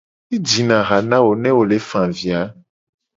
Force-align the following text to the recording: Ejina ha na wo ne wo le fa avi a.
Ejina 0.35 0.77
ha 0.87 0.97
na 1.09 1.17
wo 1.25 1.31
ne 1.41 1.49
wo 1.55 1.63
le 1.69 1.77
fa 1.89 2.01
avi 2.09 2.27
a. 2.39 2.41